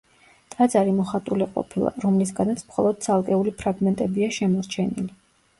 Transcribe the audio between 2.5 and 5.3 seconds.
მხოლოდ ცალკეული ფრაგმენტებია შემორჩენილი.